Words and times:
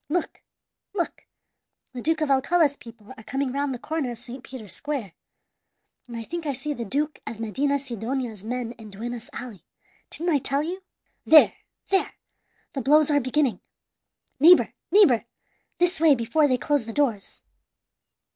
Look, 0.09 0.41
look! 0.95 1.27
the 1.93 2.01
Duke 2.01 2.21
of 2.21 2.31
Alcala's 2.31 2.75
people 2.75 3.13
are 3.15 3.23
coming 3.23 3.51
round 3.51 3.71
the 3.71 3.77
corner 3.77 4.09
of 4.09 4.17
Saint 4.17 4.43
Peter's 4.43 4.73
Square, 4.73 5.11
and 6.07 6.17
I 6.17 6.23
think 6.23 6.47
I 6.47 6.53
see 6.53 6.73
the 6.73 6.83
Duke 6.83 7.19
of 7.27 7.37
Medinasidonia's 7.39 8.43
men 8.43 8.71
in 8.79 8.89
Duenas 8.89 9.29
Alley. 9.31 9.63
Didn't 10.09 10.33
I 10.33 10.39
tell 10.39 10.63
you? 10.63 10.81
There 11.23 11.53
there! 11.89 12.13
The 12.73 12.81
blows 12.81 13.11
are 13.11 13.19
beginning. 13.19 13.59
Neighbor, 14.39 14.73
neighbor, 14.91 15.25
this 15.77 15.99
way 15.99 16.15
before 16.15 16.47
they 16.47 16.57
close 16.57 16.87
the 16.87 16.93
doors! 16.93 17.43